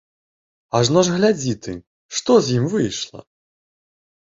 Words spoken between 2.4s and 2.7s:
з ім